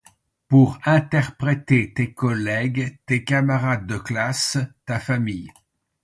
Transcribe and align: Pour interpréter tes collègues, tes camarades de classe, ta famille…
Pour 0.47 0.79
interpréter 0.85 1.93
tes 1.93 2.11
collègues, 2.11 2.97
tes 3.05 3.23
camarades 3.23 3.85
de 3.85 3.99
classe, 3.99 4.57
ta 4.87 4.97
famille… 4.99 5.51